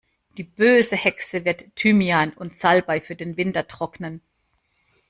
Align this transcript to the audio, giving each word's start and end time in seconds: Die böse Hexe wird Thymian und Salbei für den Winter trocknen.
Die 0.35 0.43
böse 0.43 0.95
Hexe 0.95 1.45
wird 1.45 1.75
Thymian 1.75 2.33
und 2.33 2.55
Salbei 2.55 2.99
für 2.99 3.15
den 3.15 3.37
Winter 3.37 3.67
trocknen. 3.67 4.21